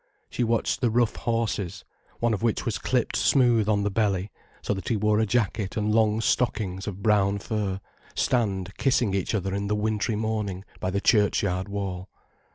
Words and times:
She 0.31 0.43
watched 0.43 0.81
the 0.81 0.89
rough 0.89 1.15
horses, 1.15 1.85
one 2.19 2.33
of 2.33 2.41
which 2.41 2.65
was 2.65 2.79
clipped 2.79 3.15
smooth 3.15 3.69
on 3.69 3.83
the 3.83 3.91
belly, 3.91 4.31
so 4.63 4.73
that 4.73 4.87
he 4.87 4.97
wore 4.97 5.19
a 5.19 5.27
jacket 5.27 5.77
and 5.77 5.93
long 5.93 6.21
stockings 6.21 6.87
of 6.87 7.03
brown 7.03 7.37
fur, 7.37 7.79
stand 8.15 8.75
kissing 8.77 9.13
each 9.13 9.35
other 9.35 9.53
in 9.53 9.67
the 9.67 9.75
wintry 9.75 10.15
morning 10.15 10.65
by 10.79 10.89
the 10.89 11.01
church 11.01 11.43
yard 11.43 11.69
wall. 11.69 12.09